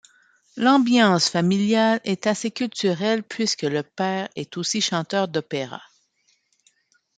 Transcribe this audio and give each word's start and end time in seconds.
L’ambiance 0.57 1.29
familiale 1.29 2.01
est 2.05 2.25
assez 2.25 2.49
culturelle 2.49 3.21
puisque 3.21 3.61
le 3.61 3.83
père 3.83 4.29
est 4.35 4.57
aussi 4.57 4.81
chanteur 4.81 5.27
d’opéra. 5.27 5.79